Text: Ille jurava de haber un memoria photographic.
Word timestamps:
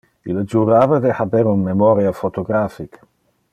Ille 0.29 0.43
jurava 0.53 0.97
de 1.03 1.11
haber 1.19 1.43
un 1.53 1.61
memoria 1.67 2.17
photographic. 2.23 3.01